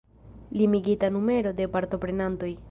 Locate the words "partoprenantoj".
1.77-2.51